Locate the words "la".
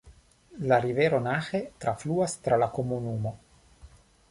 0.71-0.79, 2.65-2.73